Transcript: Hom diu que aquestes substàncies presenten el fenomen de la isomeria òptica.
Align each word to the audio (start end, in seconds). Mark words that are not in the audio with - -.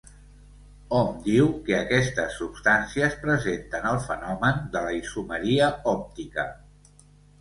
Hom 0.99 1.09
diu 1.25 1.49
que 1.67 1.75
aquestes 1.79 2.39
substàncies 2.43 3.19
presenten 3.27 3.87
el 3.93 4.01
fenomen 4.07 4.65
de 4.77 4.83
la 4.87 4.97
isomeria 5.01 5.69
òptica. 5.97 6.47